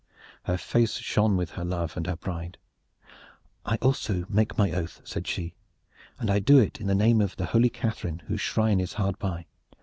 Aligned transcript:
Her 0.45 0.57
face 0.57 0.97
shone 0.97 1.37
with 1.37 1.51
her 1.51 1.63
love 1.63 1.95
and 1.95 2.07
her 2.07 2.15
pride. 2.15 2.57
"I 3.67 3.75
also 3.83 4.25
make 4.29 4.57
my 4.57 4.71
oath," 4.71 4.99
said 5.03 5.27
she, 5.27 5.53
"and 6.17 6.31
I 6.31 6.39
do 6.39 6.57
it 6.57 6.81
in 6.81 6.87
the 6.87 6.95
name 6.95 7.21
of 7.21 7.35
the 7.35 7.45
holy 7.45 7.69
Catharine 7.69 8.23
whose 8.25 8.41
shrine 8.41 8.79
is 8.79 8.93
hard 8.93 9.19
by. 9.19 9.45